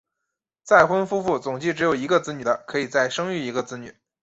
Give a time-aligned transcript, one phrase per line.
[0.63, 3.95] 再婚夫妇总计只有一个子女的可以再生育一个子女。